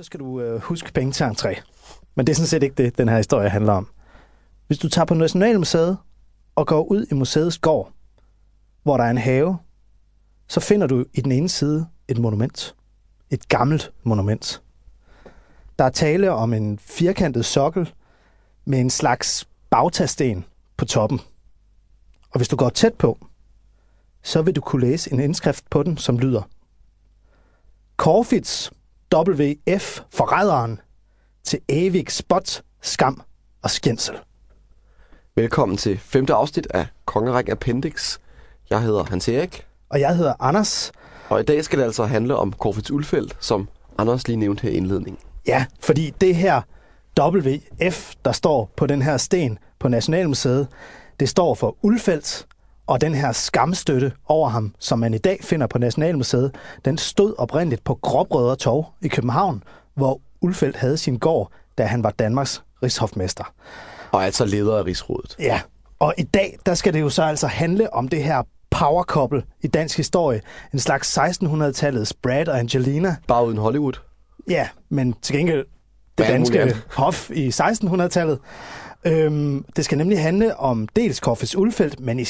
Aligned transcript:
så 0.00 0.04
skal 0.04 0.20
du 0.20 0.40
øh, 0.40 0.60
huske 0.60 0.92
penge 0.92 1.12
til 1.12 1.24
entré. 1.24 1.62
Men 2.14 2.26
det 2.26 2.32
er 2.32 2.36
sådan 2.36 2.46
set 2.46 2.62
ikke 2.62 2.84
det, 2.84 2.98
den 2.98 3.08
her 3.08 3.16
historie 3.16 3.48
handler 3.48 3.72
om. 3.72 3.88
Hvis 4.66 4.78
du 4.78 4.88
tager 4.88 5.04
på 5.04 5.14
Nationalmuseet 5.14 5.98
og 6.54 6.66
går 6.66 6.82
ud 6.82 7.06
i 7.10 7.14
museets 7.14 7.58
gård, 7.58 7.92
hvor 8.82 8.96
der 8.96 9.04
er 9.04 9.10
en 9.10 9.18
have, 9.18 9.58
så 10.48 10.60
finder 10.60 10.86
du 10.86 11.04
i 11.14 11.20
den 11.20 11.32
ene 11.32 11.48
side 11.48 11.86
et 12.08 12.18
monument. 12.18 12.76
Et 13.30 13.48
gammelt 13.48 13.92
monument. 14.02 14.62
Der 15.78 15.84
er 15.84 15.90
tale 15.90 16.32
om 16.32 16.52
en 16.52 16.78
firkantet 16.78 17.44
sokkel 17.44 17.92
med 18.64 18.80
en 18.80 18.90
slags 18.90 19.48
bagtasten 19.70 20.44
på 20.76 20.84
toppen. 20.84 21.20
Og 22.30 22.38
hvis 22.38 22.48
du 22.48 22.56
går 22.56 22.68
tæt 22.68 22.94
på, 22.94 23.18
så 24.22 24.42
vil 24.42 24.56
du 24.56 24.60
kunne 24.60 24.86
læse 24.86 25.12
en 25.12 25.20
indskrift 25.20 25.70
på 25.70 25.82
den, 25.82 25.96
som 25.96 26.18
lyder 26.18 26.42
Korfits 27.96 28.72
WF 29.14 30.00
forræderen 30.10 30.80
til 31.44 31.58
evig 31.68 32.10
spot, 32.10 32.62
skam 32.82 33.22
og 33.62 33.70
skændsel. 33.70 34.14
Velkommen 35.36 35.78
til 35.78 35.98
femte 35.98 36.34
afsnit 36.34 36.66
af 36.70 36.86
Kongerækken 37.04 37.52
Appendix. 37.52 38.18
Jeg 38.70 38.82
hedder 38.82 39.04
Hans 39.04 39.28
Erik, 39.28 39.66
Og 39.88 40.00
jeg 40.00 40.16
hedder 40.16 40.34
Anders. 40.40 40.92
og 41.28 41.40
i 41.40 41.42
dag 41.42 41.64
skal 41.64 41.78
det 41.78 41.84
altså 41.84 42.04
handle 42.04 42.36
om 42.36 42.52
Corfitz 42.52 42.90
Ulfeldt, 42.90 43.36
som 43.40 43.68
Anders 43.98 44.28
lige 44.28 44.36
nævnte 44.36 44.62
her 44.62 44.70
i 44.70 44.74
indledningen. 44.74 45.18
Ja, 45.46 45.66
fordi 45.80 46.10
det 46.20 46.36
her 46.36 46.60
WF, 47.20 48.14
der 48.24 48.32
står 48.32 48.70
på 48.76 48.86
den 48.86 49.02
her 49.02 49.16
sten 49.16 49.58
på 49.78 49.88
Nationalmuseet, 49.88 50.68
det 51.20 51.28
står 51.28 51.54
for 51.54 51.76
Ulfeldt, 51.82 52.46
og 52.90 53.00
den 53.00 53.14
her 53.14 53.32
skamstøtte 53.32 54.12
over 54.26 54.48
ham, 54.48 54.74
som 54.78 54.98
man 54.98 55.14
i 55.14 55.18
dag 55.18 55.38
finder 55.42 55.66
på 55.66 55.78
Nationalmuseet, 55.78 56.54
den 56.84 56.98
stod 56.98 57.34
oprindeligt 57.38 57.84
på 57.84 57.94
Gråbrødre 57.94 58.56
Torv 58.56 58.86
i 59.02 59.08
København, 59.08 59.62
hvor 59.94 60.20
Ulfeldt 60.40 60.76
havde 60.76 60.96
sin 60.96 61.18
gård, 61.18 61.52
da 61.78 61.84
han 61.84 62.02
var 62.02 62.10
Danmarks 62.10 62.62
rigshofmester. 62.82 63.52
Og 64.12 64.24
altså 64.24 64.44
leder 64.44 64.78
af 64.78 64.84
Rigsrådet. 64.84 65.36
Ja, 65.38 65.60
og 65.98 66.14
i 66.18 66.22
dag, 66.22 66.58
der 66.66 66.74
skal 66.74 66.92
det 66.92 67.00
jo 67.00 67.08
så 67.08 67.22
altså 67.22 67.46
handle 67.46 67.94
om 67.94 68.08
det 68.08 68.24
her 68.24 68.42
power 68.70 69.02
couple 69.02 69.42
i 69.60 69.66
dansk 69.66 69.96
historie. 69.96 70.40
En 70.72 70.78
slags 70.78 71.18
1600-tallets 71.18 72.12
Brad 72.22 72.48
og 72.48 72.58
Angelina. 72.58 73.16
Bare 73.28 73.46
uden 73.46 73.58
Hollywood. 73.58 74.00
Ja, 74.48 74.68
men 74.88 75.14
til 75.22 75.36
gengæld 75.36 75.64
det 76.18 76.26
danske 76.26 76.76
hof 76.96 77.30
i 77.30 77.48
1600-tallet. 77.48 78.38
Øhm, 79.04 79.64
det 79.76 79.84
skal 79.84 79.98
nemlig 79.98 80.22
handle 80.22 80.56
om 80.56 80.88
dels 80.96 81.16
Corfitz 81.16 81.54
Ulfeldt, 81.54 82.00
men 82.00 82.18
i, 82.18 82.26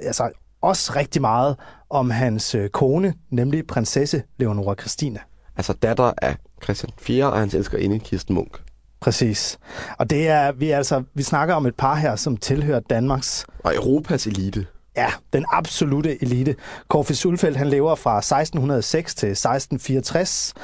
altså 0.00 0.30
også 0.62 0.92
rigtig 0.96 1.20
meget 1.20 1.56
om 1.90 2.10
hans 2.10 2.54
øh, 2.54 2.68
kone, 2.68 3.14
nemlig 3.30 3.66
prinsesse 3.66 4.22
Leonora 4.38 4.74
Christina. 4.74 5.20
Altså 5.56 5.72
datter 5.72 6.12
af 6.22 6.36
Christian 6.62 6.92
4. 6.98 7.32
og 7.32 7.38
hans 7.38 7.54
elskerinde 7.54 7.98
Kirsten 7.98 8.34
Munk. 8.34 8.60
Præcis. 9.00 9.58
Og 9.98 10.10
det 10.10 10.28
er, 10.28 10.52
vi, 10.52 10.70
er 10.70 10.76
altså, 10.76 11.02
vi 11.14 11.22
snakker 11.22 11.54
om 11.54 11.66
et 11.66 11.74
par 11.74 11.94
her, 11.94 12.16
som 12.16 12.36
tilhører 12.36 12.80
Danmarks 12.80 13.46
Og 13.64 13.74
Europas 13.74 14.26
elite. 14.26 14.66
Ja, 14.96 15.12
den 15.32 15.44
absolute 15.52 16.22
elite. 16.22 16.56
Corfitz 16.88 17.24
Ulfeldt, 17.26 17.56
han 17.56 17.68
lever 17.68 17.94
fra 17.94 18.18
1606 18.18 19.14
til 19.14 19.28
1664, 19.28 20.54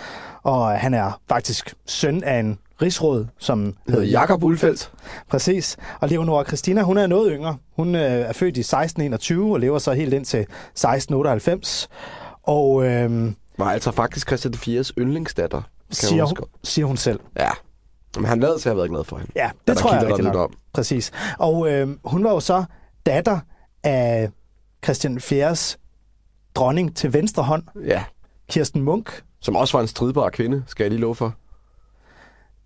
og 0.42 0.70
han 0.70 0.94
er 0.94 1.20
faktisk 1.28 1.74
søn 1.86 2.24
af 2.24 2.38
en 2.38 2.58
rigsråd, 2.82 3.26
som 3.38 3.74
Hedder 3.88 4.02
Jakob 4.04 4.44
Ulfeldt. 4.44 4.92
Præcis. 5.28 5.76
Og 6.00 6.08
Leonora 6.08 6.44
Christina, 6.44 6.82
hun 6.82 6.98
er 6.98 7.06
noget 7.06 7.32
yngre. 7.34 7.56
Hun 7.76 7.94
øh, 7.94 8.00
er 8.00 8.32
født 8.32 8.56
i 8.56 8.60
1621 8.60 9.52
og 9.52 9.60
lever 9.60 9.78
så 9.78 9.92
helt 9.92 10.14
ind 10.14 10.24
til 10.24 10.40
1698. 10.40 11.88
Og 12.42 12.84
øh, 12.86 13.32
Var 13.58 13.70
altså 13.70 13.90
faktisk 13.90 14.26
Christian 14.26 14.54
4's 14.54 14.90
yndlingsdatter. 14.98 15.62
Kan 15.88 15.94
siger, 15.94 16.24
hun, 16.24 16.36
siger 16.64 16.86
hun 16.86 16.96
selv. 16.96 17.20
Ja. 17.38 17.50
Men 18.16 18.24
han 18.24 18.40
lader 18.40 18.58
til 18.58 18.68
at 18.68 18.72
have 18.72 18.76
været 18.78 18.90
glad 18.90 19.04
for 19.04 19.16
hende. 19.16 19.32
Ja, 19.36 19.50
det 19.58 19.66
der 19.66 19.74
tror 19.74 19.94
jeg 19.94 20.06
rigtig 20.06 20.24
nok. 20.24 20.36
om. 20.36 20.52
Præcis. 20.72 21.10
Og 21.38 21.72
øh, 21.72 21.88
hun 22.04 22.24
var 22.24 22.30
jo 22.30 22.40
så 22.40 22.64
datter 23.06 23.38
af 23.84 24.30
Christian 24.84 25.18
4's 25.18 25.76
dronning 26.54 26.96
til 26.96 27.12
venstre 27.12 27.42
hånd, 27.42 27.62
Ja. 27.86 28.04
Kirsten 28.50 28.82
Munk, 28.82 29.22
Som 29.40 29.56
også 29.56 29.76
var 29.76 29.82
en 29.82 29.88
stridbar 29.88 30.30
kvinde, 30.30 30.62
skal 30.66 30.84
jeg 30.84 30.90
lige 30.90 31.00
love 31.00 31.14
for. 31.14 31.34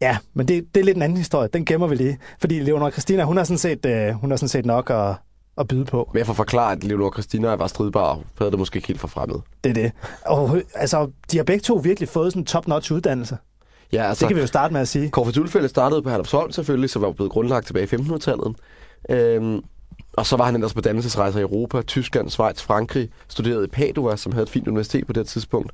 Ja, 0.05 0.17
men 0.35 0.49
det, 0.49 0.65
det 0.75 0.81
er 0.81 0.85
lidt 0.85 0.97
en 0.97 1.03
anden 1.03 1.19
historie. 1.19 1.49
Den 1.53 1.65
gemmer 1.65 1.87
vi 1.87 1.95
lige. 1.95 2.19
Fordi 2.41 2.61
Leonora 2.61 2.91
Christina, 2.91 3.25
hun 3.25 3.37
har 3.37 3.45
sådan 3.45 3.59
set, 3.59 3.87
øh, 3.87 4.11
hun 4.15 4.31
har 4.31 4.37
sådan 4.37 4.49
set 4.49 4.67
nok 4.67 4.91
at, 4.91 5.15
at 5.59 5.69
byde 5.69 5.85
på. 5.85 6.11
Men 6.13 6.19
jeg 6.19 6.27
får 6.27 6.33
forklare, 6.33 6.73
at 6.73 6.85
Leonora 6.85 7.13
Christina 7.13 7.55
var 7.55 7.67
stridbar, 7.67 8.19
havde 8.39 8.51
det 8.51 8.59
måske 8.59 8.77
ikke 8.77 8.89
helt 8.89 9.01
for 9.01 9.09
fremmed. 9.09 9.37
Det 9.65 9.71
er 9.71 9.75
det. 9.75 9.93
Og 10.27 10.59
altså, 10.75 11.11
de 11.31 11.37
har 11.37 11.45
begge 11.45 11.61
to 11.63 11.75
virkelig 11.75 12.09
fået 12.09 12.33
sådan 12.33 12.43
en 12.43 12.47
top-notch 12.47 12.93
uddannelse. 12.93 13.37
Ja, 13.93 14.03
Så... 14.03 14.09
altså, 14.09 14.25
Det 14.25 14.29
kan 14.29 14.37
vi 14.37 14.41
jo 14.41 14.47
starte 14.47 14.73
med 14.73 14.81
at 14.81 14.89
sige. 14.89 15.11
Corfitz 15.11 15.39
Ulfeldt 15.39 15.71
startede 15.71 16.03
på 16.03 16.11
Herlufsholm 16.11 16.53
selvfølgelig, 16.53 16.91
som 16.91 17.03
var 17.03 17.13
blevet 17.13 17.33
grundlagt 17.33 17.67
tilbage 17.67 17.85
i 17.93 17.97
1500-tallet. 17.97 18.57
Øhm, 19.11 19.61
og 20.13 20.27
så 20.27 20.37
var 20.37 20.45
han 20.45 20.55
ellers 20.55 20.75
på 20.75 20.81
dannelsesrejser 20.81 21.39
i 21.39 21.43
Europa, 21.43 21.83
Tyskland, 21.83 22.31
Schweiz, 22.31 22.63
Frankrig, 22.63 23.09
studerede 23.29 23.65
i 23.65 23.69
Padua, 23.69 24.17
som 24.17 24.33
havde 24.33 24.43
et 24.43 24.51
fint 24.51 24.69
universitet 24.69 25.07
på 25.07 25.13
det 25.13 25.27
tidspunkt, 25.27 25.73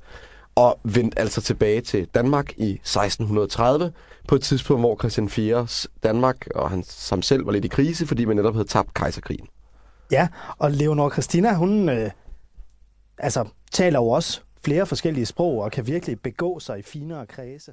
og 0.60 0.80
vendte 0.84 1.18
altså 1.18 1.40
tilbage 1.40 1.80
til 1.80 2.06
Danmark 2.14 2.52
i 2.56 2.70
1630, 2.70 3.92
på 4.28 4.34
et 4.34 4.42
tidspunkt, 4.42 4.82
hvor 4.82 4.96
Christian 4.96 5.28
4's 5.28 5.86
Danmark 6.02 6.46
og 6.54 6.70
han 6.70 6.82
som 6.84 7.22
selv 7.22 7.46
var 7.46 7.52
lidt 7.52 7.64
i 7.64 7.68
krise, 7.68 8.06
fordi 8.06 8.24
man 8.24 8.36
netop 8.36 8.54
havde 8.54 8.68
tabt 8.68 8.94
kejserkrigen. 8.94 9.46
Ja, 10.12 10.28
og 10.58 10.70
Leonora 10.70 11.10
Christina, 11.10 11.54
hun 11.54 11.88
øh, 11.88 12.10
altså, 13.18 13.48
taler 13.72 13.98
jo 13.98 14.08
også 14.08 14.40
flere 14.64 14.86
forskellige 14.86 15.26
sprog 15.26 15.58
og 15.58 15.72
kan 15.72 15.86
virkelig 15.86 16.20
begå 16.20 16.60
sig 16.60 16.78
i 16.78 16.82
finere 16.82 17.26
kredse. 17.26 17.72